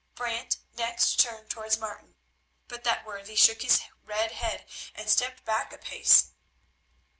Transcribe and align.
Brant 0.15 0.57
next 0.75 1.19
turned 1.19 1.51
towards 1.51 1.77
Martin, 1.77 2.15
but 2.67 2.83
that 2.85 3.05
worthy 3.05 3.35
shook 3.35 3.61
his 3.61 3.81
red 4.03 4.31
head 4.31 4.65
and 4.95 5.07
stepped 5.07 5.45
back 5.45 5.71
a 5.71 5.77
pace. 5.77 6.31